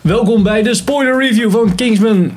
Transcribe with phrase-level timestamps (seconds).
[0.00, 2.30] Welkom bij de spoiler review van Kingsman.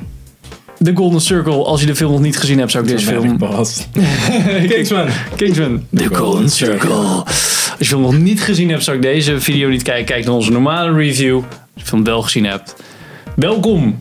[0.83, 1.63] The Golden Circle.
[1.63, 3.37] Als je de film nog niet gezien hebt, zou ik deze film...
[4.69, 5.07] Kingsman.
[5.35, 5.85] Kingsman.
[5.95, 6.93] The Golden Circle.
[6.93, 10.05] Als je de film nog niet gezien hebt, zou ik deze video niet kijken.
[10.05, 11.35] Kijk naar onze normale review.
[11.35, 12.75] Als je de film wel gezien hebt.
[13.35, 13.97] Welkom.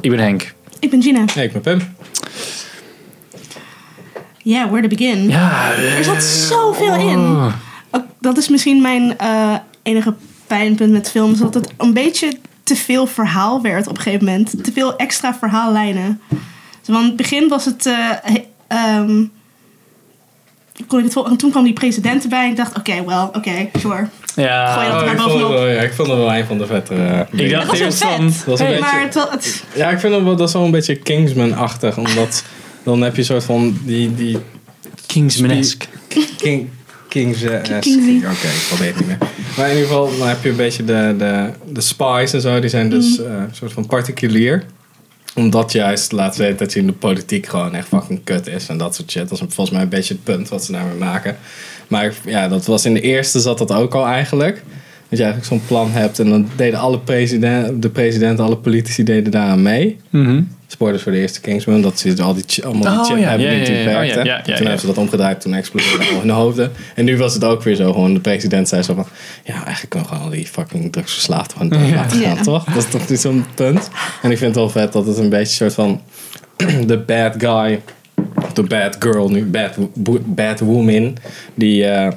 [0.00, 0.54] Ik ben Henk.
[0.78, 1.24] Ik ben Gina.
[1.34, 1.94] Nee, ik ben Pim.
[4.42, 5.28] Ja, where to begin?
[5.28, 7.50] Ja, Er zat zoveel in.
[8.26, 10.14] Dat is misschien mijn eh, enige
[10.46, 11.38] pijnpunt met films.
[11.38, 12.32] Dat het een beetje
[12.62, 14.64] te veel verhaal werd op een gegeven moment.
[14.64, 16.20] Te veel extra verhaallijnen.
[16.28, 16.38] Dus
[16.88, 17.86] Want in het begin was het...
[17.86, 19.24] eh, he- ehm,
[20.86, 22.44] kon ik het vol- en toen kwam die president erbij.
[22.44, 24.08] En ik dacht, oké, well, oké, sure.
[24.36, 24.72] ja.
[24.74, 26.66] Gooi dat Oh, ik, maar vond wel, ja, ik vond het wel een van de
[26.66, 27.26] vettere.
[27.32, 28.32] Ik dacht Dat was eerst wel van...
[28.32, 28.38] vet.
[28.38, 30.48] Dat was een hey, beetje- Maar het, wel- het, Ja, ik vind het wel, dat
[30.48, 31.96] is wel een beetje Kingsman-achtig.
[31.98, 32.44] Omdat
[32.82, 34.14] dan heb je een soort van die...
[34.14, 34.38] die
[35.06, 35.88] Kingsman-esque.
[36.36, 36.68] King,
[37.16, 37.42] Kings...
[37.42, 37.54] eh.
[38.16, 39.18] Oké, ik probeer het niet meer.
[39.56, 42.60] Maar in ieder geval, dan heb je een beetje de, de, de spies en zo.
[42.60, 44.64] Die zijn dus eh, een soort van particulier.
[45.34, 48.68] Omdat juist laat weten dat je in de politiek gewoon echt fucking kut is.
[48.68, 49.28] En dat soort shit.
[49.28, 51.36] Dat is volgens mij een beetje het punt wat ze daarmee maken.
[51.88, 54.62] Maar ja, dat was in de eerste zat dat ook al eigenlijk.
[55.08, 56.18] Dat je eigenlijk zo'n plan hebt.
[56.18, 59.96] En dan deden alle president, de president, alle politici deden daaraan mee.
[60.10, 60.42] Mhm.
[60.68, 61.82] Spoilers voor de eerste Kingsman.
[61.82, 63.90] Dat ze al die, allemaal die Oh, chip ja, hebben ja, die ja, niet ja.
[63.90, 64.18] Oh, werkte.
[64.18, 64.60] ja, ja, ja, toen ja.
[64.60, 65.40] hebben ze dat omgedraaid.
[65.40, 66.72] Toen explodeerde al in de hoofden.
[66.94, 67.92] En nu was het ook weer zo.
[67.92, 69.06] Gewoon de president zei zo van...
[69.44, 71.94] Ja, eigenlijk kunnen we gewoon al die fucking drugsverslaafden gewoon dood Ja.
[71.94, 72.42] laten gaan, Ja.
[72.42, 72.64] toch?
[72.64, 73.90] Dat is toch niet zo'n punt?
[74.22, 76.00] En ik vind het wel vet dat het een beetje een soort van...
[76.86, 77.80] De bad guy...
[78.54, 79.44] De bad girl nu.
[79.44, 79.72] Bad,
[80.24, 81.16] bad woman.
[81.54, 81.84] Die...
[81.86, 82.12] eh,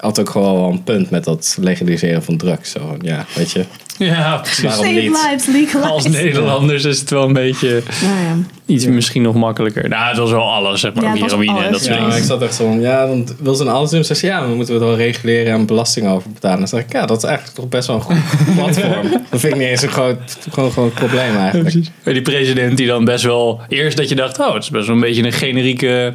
[0.00, 2.70] had ook gewoon wel een punt met dat legaliseren van drugs.
[2.70, 3.64] Zo, ja, weet je.
[3.98, 4.62] Ja, precies.
[4.62, 5.26] Waarom save niet?
[5.30, 5.90] lives, legalize.
[5.90, 8.36] Als Nederlanders is het wel een beetje Nou ja.
[8.66, 9.88] iets misschien nog makkelijker.
[9.88, 11.04] Nou, het was wel alles, zeg maar.
[11.04, 11.70] Ja, heroïne en alles.
[11.70, 12.28] dat soort Ja, maar ik dingen.
[12.28, 14.04] zat echt zo van, ja, dan wil ze een alles doen.
[14.04, 16.58] Ze zei, ja, dan moeten we het wel reguleren en belasting over betalen.
[16.58, 18.16] Dan zeg ik, ja, dat is eigenlijk toch best wel een goed
[18.56, 19.10] platform.
[19.30, 21.86] dat vind ik niet eens een groot, gewoon, gewoon een probleem eigenlijk.
[22.04, 23.60] Die president die dan best wel...
[23.68, 26.14] Eerst dat je dacht, oh, het is best wel een beetje een generieke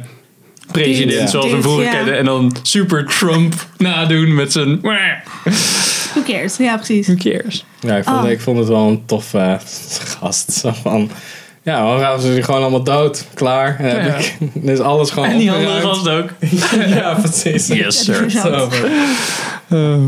[0.72, 1.90] president zoals we hem vroeger ja.
[1.90, 2.18] kenden.
[2.18, 4.80] En dan super Trump nadoen met zijn...
[4.80, 4.92] Who
[6.14, 6.56] Who cares?
[6.56, 7.14] Ja, precies.
[7.16, 7.64] cares?
[7.80, 8.30] Ja, ik vond, Oh.
[8.30, 9.58] ik vond het wel een toffe
[10.20, 10.52] gast.
[10.52, 11.10] Zo van,
[11.62, 13.24] ja, dan gaan ze die gewoon allemaal dood.
[13.34, 13.76] Klaar.
[13.78, 14.14] En heb Ja.
[14.16, 16.28] ik, dan is alles gewoon En die andere gast ook.
[16.96, 17.66] Ja, precies.
[17.82, 18.30] Yes, sir.
[18.30, 18.94] Zo, van-
[19.68, 20.02] Ehm,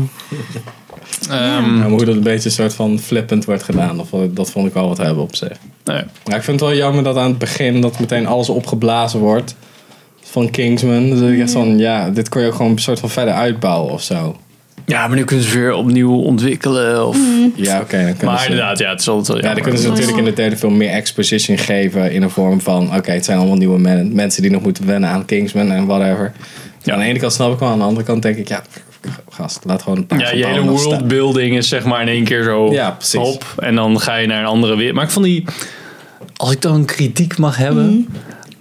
[1.29, 3.99] Ja, maar hoe dat een beetje een soort van flippend wordt gedaan.
[3.99, 5.57] Of, dat vond ik wel wat hebben op zich.
[5.85, 6.03] nee.
[6.25, 9.55] Maar ik vind het wel jammer dat aan het begin dat meteen alles opgeblazen wordt
[10.31, 11.09] van Kingsman.
[11.09, 13.93] Dus ik echt van, ja, dit kon je ook gewoon een soort van verder uitbouwen
[13.93, 14.37] of zo.
[14.85, 17.07] Ja, maar nu kunnen ze weer opnieuw ontwikkelen.
[17.07, 17.17] Of...
[17.55, 18.15] Ja, oké.
[18.23, 20.33] Maar ze, inderdaad, ja, het is altijd wel ja, dan kunnen ze natuurlijk in de
[20.33, 24.15] derde film meer exposition geven in de vorm van, oké, het zijn allemaal nieuwe men-
[24.15, 26.31] mensen die nog moeten wennen aan Kingsman en whatever.
[26.83, 26.93] Ja.
[26.93, 28.63] Aan de ene kant snap ik wel, aan de andere kant denk ik, ja,
[29.29, 32.43] gast, laat gewoon een paar Ja, je hele worldbuilding is zeg maar in één keer
[32.43, 33.19] zo Ja, precies.
[33.19, 33.53] hop.
[33.57, 34.95] En dan ga je naar een andere wereld.
[34.95, 35.45] Maar ik vond die...
[36.35, 38.07] Als ik dan kritiek mag hebben...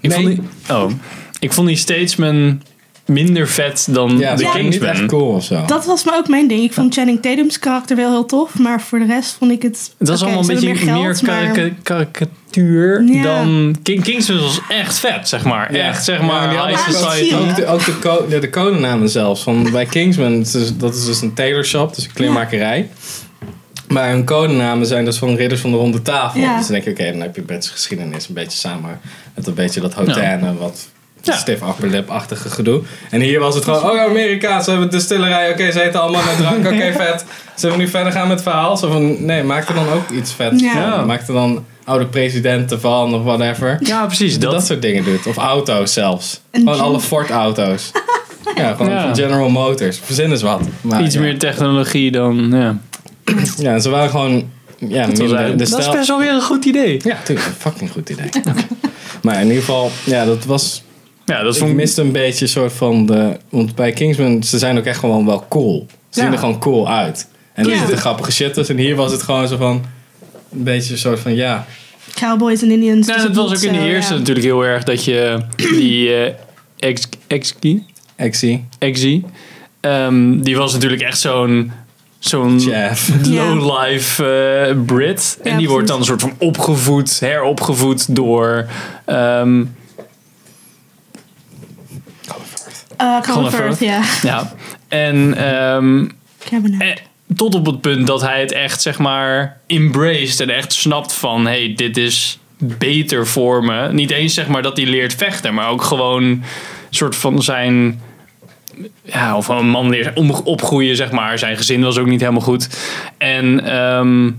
[0.00, 0.40] Ik, vond die,
[0.70, 0.90] oh,
[1.41, 2.62] ik vond die Statesman
[3.04, 4.88] minder vet dan Ja, de dat ik Kingsman.
[4.88, 5.65] echt cool of zo.
[5.66, 6.62] Dat was maar ook mijn ding.
[6.62, 8.59] Ik vond Channing Tatum's karakter wel heel tof.
[8.59, 9.91] Maar voor de rest vond ik het...
[9.99, 13.22] Het was oké, allemaal een beetje meer, geld, maar- karika- karikatuur Ja.
[13.22, 13.76] dan...
[13.82, 15.75] King Kingsman was echt vet, zeg maar.
[15.75, 15.87] Ja.
[15.88, 17.34] Echt, zeg Ja, maar, die ook- society.
[17.34, 19.43] ook- Ook de, ook de, co- de, de codenamen zelfs.
[19.43, 22.88] Van, bij Kingsman, is- dat is dus een tailor shop, dus een kleermakerij.
[23.88, 26.41] Maar hun codenamen zijn dus van Ridders van de Ronde Tafel.
[26.41, 26.56] Ja.
[26.56, 29.00] Dus dan denk je, oké, dan heb je Britse geschiedenis een beetje samen.
[29.34, 30.88] Met een beetje dat hotane, wat
[31.32, 31.36] Ja.
[31.36, 32.82] stiff upper lip-achtige gedoe.
[33.10, 35.50] En hier was het gewoon, oh Amerika, ze hebben distillerij.
[35.50, 37.24] Oké, ze eten allemaal met drank, oké, vet.
[37.54, 38.76] Zullen we nu verder gaan met het verhaal?
[38.76, 40.96] Zo van, nee, maak er dan ook iets vet Ja.
[40.96, 41.06] van.
[41.06, 43.78] Maak er dan oude presidenten van of whatever.
[43.80, 44.38] Ja, precies.
[44.38, 45.26] Dat, Dat, soort dingen doet.
[45.26, 46.40] Of auto's zelfs.
[46.50, 47.90] Een gewoon alle Ford-auto's.
[48.56, 49.02] ja, gewoon Ja.
[49.02, 49.98] van General Motors.
[50.02, 50.60] Verzin eens wat.
[50.80, 51.20] Maar, iets ja.
[51.20, 52.48] meer technologie dan...
[52.50, 52.76] Ja.
[53.58, 54.50] Ja, en ze waren gewoon...
[54.78, 57.00] Ja, Dat, was de dat is best wel weer een goed idee.
[57.04, 57.46] Ja, tuurlijk.
[57.48, 58.28] Een fucking goed idee.
[59.22, 60.82] maar in ieder geval, ja, dat was...
[61.28, 61.76] Ja, dat Ik vond ik...
[61.76, 63.36] miste een beetje een soort van de...
[63.48, 65.86] Want bij Kingsman, ze zijn ook echt gewoon wel cool.
[65.88, 66.22] Ze Ja.
[66.25, 67.28] zien er gewoon cool uit.
[67.54, 67.78] En er Ja.
[67.78, 68.76] zitten grappige shit tussen.
[68.76, 69.84] En hier was het gewoon zo van...
[70.52, 71.66] Een beetje een soort van, ja...
[72.14, 73.06] Cowboys en Indians.
[73.06, 74.19] Nou, dus het was ook in de zo, eerste ja.
[74.19, 76.32] natuurlijk heel erg dat je die eh
[76.78, 77.86] ex, exie,
[78.16, 78.64] Exie.
[78.78, 79.24] exie,
[79.81, 81.72] ehm, die was natuurlijk echt zo'n
[82.19, 82.60] zo'n.
[82.69, 82.94] Ja.
[83.22, 85.38] low-life eh, Brit.
[85.42, 88.66] En Ja, die wordt dan een soort van opgevoed, heropgevoed door
[89.04, 89.64] ehm
[93.02, 93.78] Uh, Firth, Firth.
[93.78, 94.02] ja.
[94.22, 94.52] ja.
[94.88, 96.06] En ehm,
[96.78, 96.96] eh,
[97.36, 101.46] tot op het punt dat hij het echt zeg maar embraced en echt snapt van
[101.46, 103.92] hey, dit is beter voor me.
[103.92, 106.42] Niet eens zeg maar dat hij leert vechten, maar ook gewoon een
[106.90, 108.00] soort van zijn
[109.02, 111.38] ja, of een man leert opgroeien, zeg maar.
[111.38, 112.68] Zijn gezin was ook niet helemaal goed.
[113.18, 114.30] En ehm,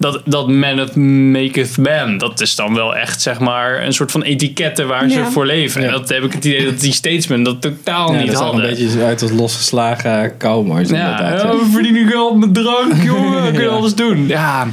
[0.00, 4.10] dat, dat man it maketh man, dat is dan wel echt, zeg maar, een soort
[4.10, 5.82] van etiketten waar ze voor leven.
[5.84, 8.62] En dat heb ik het idee dat die statesmen dat totaal Ja, niet dat hadden.
[8.70, 11.42] een beetje uit als losgeslagen cowboys Ja, inderdaad.
[11.42, 13.44] ja, we verdienen geld met drank, jongen.
[13.44, 14.26] We kunnen alles doen.
[14.28, 14.66] Ja,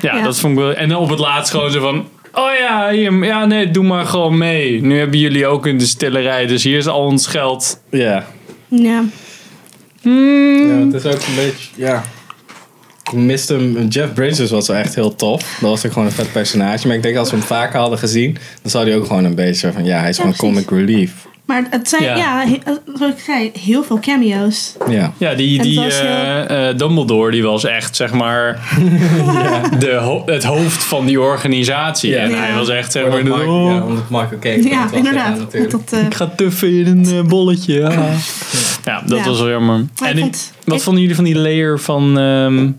[0.00, 0.22] ja, Ja.
[0.22, 0.74] dat vond ik wel.
[0.74, 2.08] En dan op het laatst gewoon zo van...
[2.32, 4.82] Oh ja, hier, ja, nee, doe maar gewoon mee.
[4.82, 7.80] Nu hebben jullie ook in de stillerij, dus hier is al ons geld.
[7.90, 8.26] Ja.
[8.68, 9.02] Ja.
[10.02, 10.10] ja,
[10.84, 12.02] het is ook een beetje, ja.
[13.14, 13.86] Ik miste hem.
[13.88, 15.56] Jeff Bridges was wel echt heel tof.
[15.60, 16.86] Dat was ook gewoon een vet personage.
[16.86, 18.32] Maar ik denk als we hem vaker hadden gezien,
[18.62, 20.64] dan zou hij ook gewoon een beetje van, ja, hij is Ja, gewoon precies.
[20.66, 21.12] comic relief.
[21.46, 22.16] Maar het zijn, Ja.
[22.16, 24.72] ja, he- zoals ik zei, heel veel cameo's.
[24.88, 25.12] Ja.
[25.18, 28.60] Ja, die, die heel- eh, eh, Dumbledore, die was echt, zeg maar,
[29.78, 32.10] de ho- het hoofd van die organisatie.
[32.10, 32.18] Ja.
[32.18, 32.36] En Ja.
[32.36, 35.24] hij was echt, zeg maar, Omdat de- Michael, ja, omdat Michael Caine Ja, inderdaad.
[35.50, 37.74] gedaan dat, eh, ik ga tuffen in een eh, bolletje.
[37.74, 37.90] Ja,
[38.84, 39.24] ja dat Ja.
[39.24, 39.84] was wel jammer.
[40.04, 42.70] En ik- wat ik- vonden jullie van die layer van, ehm,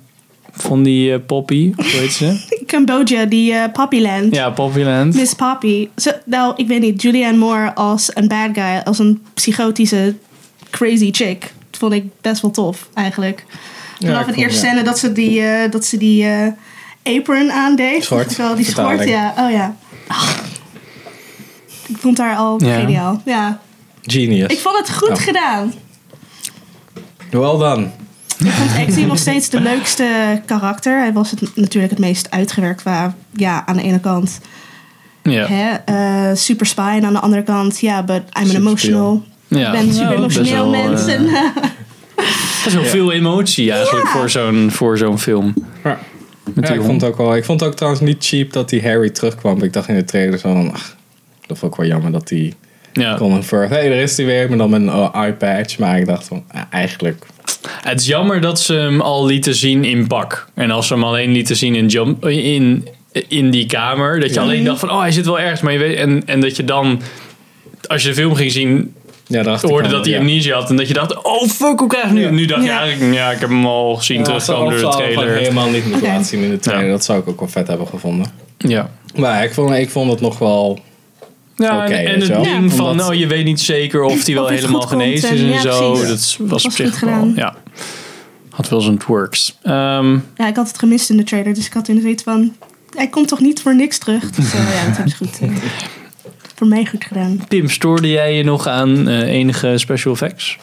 [0.58, 1.74] van die eh, Poppy?
[1.76, 2.40] Hoe heet ze?
[2.68, 4.36] Cambodia, die eh, Poppyland.
[4.36, 5.14] Ja, Poppyland.
[5.16, 5.88] Miss Poppy.
[5.96, 7.02] Zo, nou, ik weet niet.
[7.02, 8.82] Julianne Moore als een bad guy.
[8.84, 10.16] Als een psychotische
[10.70, 11.42] crazy chick.
[11.70, 13.46] Dat vond ik best wel tof, eigenlijk.
[14.00, 14.72] Vanaf het vond- eerste ja.
[14.72, 16.26] scène dat ze die, eh, dat ze die
[17.04, 18.04] apron aandeed.
[18.04, 19.34] Schort, wel, die schort, ja.
[19.38, 19.76] Oh ja.
[20.08, 20.30] Ah.
[21.88, 22.80] Ik vond haar al Ja.
[22.80, 23.22] geniaal.
[23.26, 23.60] Ja.
[24.02, 24.52] Genius.
[24.52, 25.74] Ik vond het goed gedaan.
[27.32, 27.88] Well done.
[28.40, 31.00] Ik vond Exie nog steeds de leukste karakter.
[31.00, 33.16] Hij was het, natuurlijk het meest uitgewerkt qua...
[33.34, 34.40] Ja, aan de ene kant
[35.24, 35.48] Ja.
[35.48, 36.94] hè, eh, super spy.
[36.98, 39.24] En aan de andere kant, ja, but I'm an emotional...
[39.48, 39.66] Ja.
[39.66, 41.06] Ik ben een super emotioneel mens.
[41.06, 41.42] eh, en, eh,
[42.64, 44.12] Best wel veel emotie eigenlijk Ja.
[44.12, 45.54] voor zo'n voor zo'n film.
[45.84, 46.00] Ja.
[46.56, 47.36] Ik vond het ook wel.
[47.36, 49.64] Ik vond het ook trouwens niet cheap dat die Harry terugkwam.
[49.64, 50.96] Ik dacht in de trailer zo van, ach,
[51.48, 52.54] dat vond ik wel jammer dat die
[52.94, 53.16] Ja.
[53.18, 55.78] Colin Firth, hé, hey, daar is hij weer, maar dan met een oh, eye patch.
[55.78, 57.26] Maar ik dacht van, eigenlijk,
[57.82, 60.48] Het is jammer dat ze hem al lieten zien in pak.
[60.54, 62.88] En als ze hem alleen lieten zien in, jump, in,
[63.28, 64.20] in die kamer.
[64.20, 65.62] Dat je alleen dacht van, oh hij zit wel ergens.
[65.62, 67.02] Maar je weet, en, en dat je dan,
[67.88, 68.94] als je de film ging zien,
[69.28, 70.20] ja, hoorde dat hij ja.
[70.20, 70.70] amnesia had.
[70.70, 72.22] En dat je dacht, oh fuck, hoe krijg ik nu?
[72.22, 72.30] Ja.
[72.30, 72.80] Nu dacht je Ja.
[72.80, 75.36] eigenlijk, ja, ik heb hem al gezien Ja, terugkomen door de trailer.
[75.36, 76.86] helemaal niet moeten laten zien in de trailer.
[76.86, 76.92] Ja.
[76.92, 78.26] Dat zou ik ook wel vet hebben gevonden.
[78.58, 78.90] Ja.
[79.16, 80.80] Maar ik vond, ik vond het nog wel...
[81.58, 84.34] Ja, en, en weet het ding van, Omdat- nou, je weet niet zeker of hij
[84.34, 85.92] wel helemaal genezen is en- en ja, zo.
[85.92, 86.36] precies.
[86.40, 87.34] Dat was op zich wel, gedaan.
[87.36, 87.56] ja.
[88.50, 89.58] Had wel zijn works.
[89.64, 91.54] Ehm, ja, ik had het gemist in de trailer.
[91.54, 92.56] Dus ik had in zoiets van...
[92.96, 94.30] Hij komt toch niet voor niks terug?
[94.32, 95.40] Dus eh, ja, dat hebben ze goed...
[95.42, 95.50] eh,
[96.56, 97.44] voor mij goed gedaan.
[97.48, 100.58] Pim, stoorde jij je nog aan eh, enige special effects?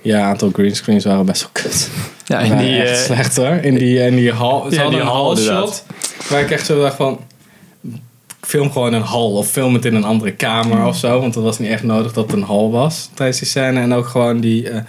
[0.00, 1.90] Ja, een aantal greenscreens waren best wel kut.
[2.26, 3.46] Ja, In die, die, echt slecht hoor.
[3.62, 4.72] In die, in die hal.
[4.74, 5.84] Ja, die shot.
[6.28, 7.20] Waar ik echt zo dacht van...
[8.46, 9.32] Film gewoon een hal.
[9.32, 11.20] Of film het in een andere kamer of zo.
[11.20, 13.80] Want het was niet echt nodig dat het een hal was tijdens die scène.
[13.80, 14.68] En ook gewoon die...
[14.70, 14.80] eh,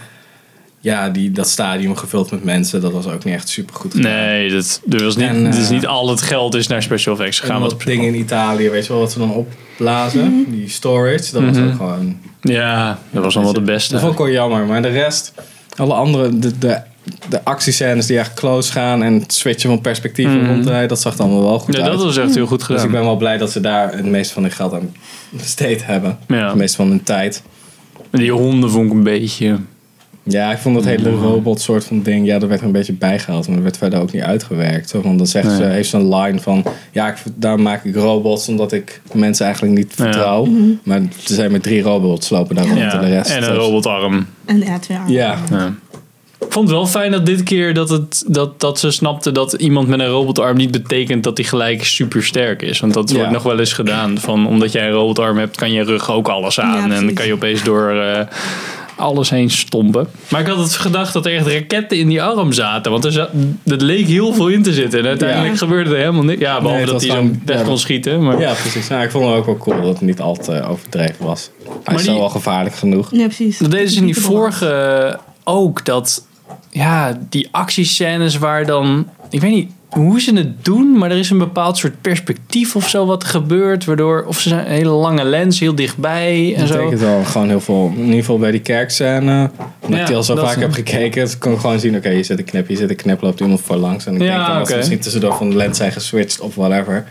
[0.80, 2.82] ja, die, dat stadium gevuld met mensen.
[2.82, 4.12] Dat was ook niet echt super goed gedaan.
[4.12, 7.14] Nee, dat, er was niet, En, eh, dus niet al het geld is naar special
[7.16, 7.62] effects gegaan.
[7.62, 10.46] Dat ding in Italië, weet je wel, wat ze dan opblazen.
[10.50, 11.68] Die storage, dat was Mhm.
[11.68, 12.18] ook gewoon...
[12.42, 14.00] Ja, dat was wel de Dat beste.
[14.00, 14.66] vond ik wel jammer.
[14.66, 15.34] Maar de rest,
[15.76, 16.80] alle andere, de, de,
[17.30, 20.48] de actiescènes die echt close gaan en het switchen van perspectief en Mhm.
[20.52, 21.92] ronddraaien, dat zag dan wel wel goed Ja, uit.
[21.92, 22.92] dat was echt heel goed dus ik gedaan.
[22.92, 24.96] ben wel blij dat ze daar het meeste van hun geld aan
[25.30, 26.18] besteed hebben.
[26.28, 26.48] Ja.
[26.48, 27.44] Het meeste van hun tijd.
[28.12, 29.58] Die honden vond ik een beetje...
[30.30, 32.94] Ja, ik vond dat hele robot soort van ding, ja, dat werd er een beetje
[32.94, 33.46] bijgehaald.
[33.46, 34.90] Maar dat werd verder ook niet uitgewerkt.
[34.90, 37.96] Zo van, dan zegt ze, heeft ze een line van, ja, ik, daar maak ik
[37.96, 40.04] robots omdat ik mensen eigenlijk niet Ja.
[40.04, 40.48] vertrouw.
[40.84, 43.30] Maar er zijn maar drie robots lopen daar rond Ja, en de rest.
[43.32, 44.26] en een robotarm.
[44.46, 45.14] En ja, twee armen.
[45.14, 45.74] Ja, Ja.
[46.48, 49.54] Ik vond het wel fijn dat dit keer dat, het, dat, dat ze snapte dat
[49.54, 52.80] iemand met een robotarm niet betekent dat hij gelijk super sterk is.
[52.80, 53.16] Want dat Ja.
[53.16, 54.18] wordt nog wel eens gedaan.
[54.18, 56.78] Van, omdat jij een robotarm hebt, kan je rug ook alles aan.
[56.90, 58.22] Ja, en dan kan je opeens door eh,
[58.96, 60.08] alles heen stompen.
[60.30, 62.92] Maar ik had het gedacht dat er echt raketten in die arm zaten.
[62.92, 63.30] Want er, zat,
[63.66, 65.00] er leek heel veel in te zitten.
[65.00, 65.58] En uiteindelijk Ja.
[65.58, 66.42] gebeurde er helemaal niks.
[66.42, 68.24] Ja, behalve Nee, dat hij zo weg ja, kon schieten.
[68.24, 68.88] Maar, Ja, precies.
[68.88, 71.50] Nou, ik vond het ook wel cool dat het niet al te overdreven was.
[71.64, 73.08] Hij Maar is die- al gevaarlijk genoeg.
[73.12, 73.58] Ja, precies.
[73.58, 75.86] Dat deden ze in die vorige ook.
[75.86, 76.26] Dat,
[76.70, 79.08] ja, die actiescènes waar dan...
[79.30, 82.90] Ik weet niet hoe ze het doen, maar er is een bepaald soort perspectief of
[82.90, 83.86] zo wat er gebeurt.
[83.86, 86.74] Waardoor, of ze zijn een hele lange lens, heel dichtbij en Dat zo.
[86.76, 89.50] betekent wel gewoon heel veel, in ieder geval bij die kerkscène.
[89.82, 91.80] Omdat Ja, ik die al zo dat vaak is- heb gekeken, dus kon ik gewoon
[91.80, 94.06] zien, oké, je zit een knip, je zit een knip, loopt iemand voor langs.
[94.06, 94.70] En ik Ja, denk dan dat oké.
[94.72, 97.06] ze misschien tussendoor van de lens zijn geswitcht of whatever.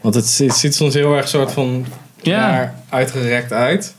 [0.00, 1.86] Want het, ziet- het ziet soms heel erg soort van
[2.22, 2.40] Ja.
[2.50, 3.94] daar uitgerekt uit.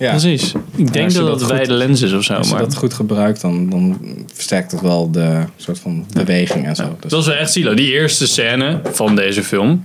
[0.00, 0.52] Ja, Precies.
[0.76, 2.32] Ik denk dat dat wijde lens is of zo.
[2.34, 3.98] als je Maar dat goed gebruikt, dan, dan
[4.34, 6.82] versterkt het wel de soort van beweging en zo.
[6.82, 7.74] Dus, dat was wel echt zielig.
[7.74, 9.84] Die eerste scène van deze film.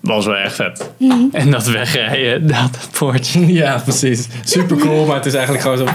[0.00, 0.90] was wel echt vet.
[1.32, 3.46] En dat wegrijden, dat poortje.
[3.52, 4.26] Ja, precies.
[4.44, 5.86] Super cool, maar het is eigenlijk gewoon zo.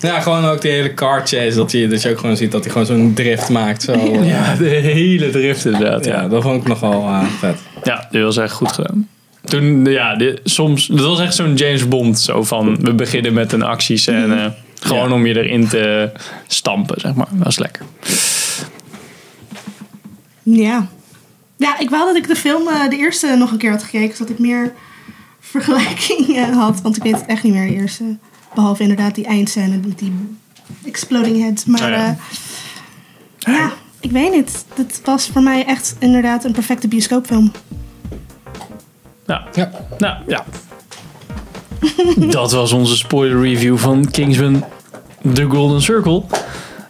[0.00, 1.54] Ja, gewoon ook die hele car chase.
[1.54, 3.82] Dat je, dat je ook gewoon ziet dat hij gewoon zo'n drift maakt.
[3.82, 3.92] Zo,
[4.22, 6.04] Ja, de hele drift inderdaad.
[6.04, 7.56] ja, Ja, dat vond ik nogal eh, vet.
[7.84, 9.08] ja dit was echt goed gedaan.
[9.46, 12.20] Toen, ja, dit, soms, dat was echt zo'n James Bond.
[12.20, 14.54] Zo van, we beginnen met een actiescène.
[14.80, 15.14] Gewoon Ja.
[15.14, 16.10] om je erin te
[16.46, 17.26] stampen, zeg maar.
[17.32, 17.84] Dat was lekker.
[20.42, 20.88] Ja.
[21.56, 24.16] Ja, ik wou dat ik de film, eh, de eerste, nog een keer had gekeken.
[24.16, 24.72] Zodat ik meer
[25.40, 26.80] vergelijking eh, had.
[26.80, 28.16] Want ik weet het echt niet meer, de eerste.
[28.54, 30.12] Behalve inderdaad die eindscène met die
[30.84, 31.66] exploding head.
[31.66, 32.16] Maar Oh ja.
[33.38, 33.52] ja.
[33.52, 34.64] ja, ik weet niet.
[34.74, 37.52] Het was voor mij echt inderdaad een perfecte bioscoopfilm.
[39.26, 39.70] Nou, Ja.
[39.98, 40.44] nou ja.
[42.30, 44.64] dat was onze spoiler review van Kingsman
[45.32, 46.22] The Golden Circle.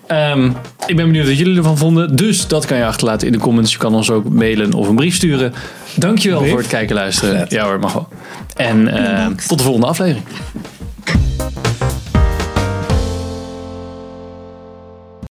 [0.07, 0.45] Ehm,
[0.87, 2.16] ik ben benieuwd wat jullie ervan vonden.
[2.16, 3.73] Dus dat kan je achterlaten in de comments.
[3.73, 5.55] Je kan ons ook mailen of een brief sturen.
[5.97, 6.50] Dankjewel Brief?
[6.50, 7.47] voor het kijken en luisteren.
[7.49, 8.09] Ja hoor, mag wel.
[8.57, 9.49] En eh, Bedankt.
[9.49, 10.25] tot de volgende aflevering.